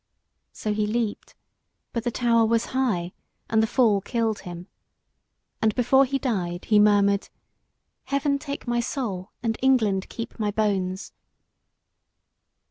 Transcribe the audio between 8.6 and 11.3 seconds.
my soul and England keep my bones."